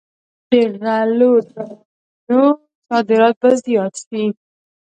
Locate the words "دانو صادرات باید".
1.49-3.59